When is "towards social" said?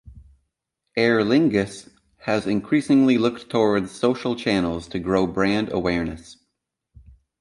3.51-4.35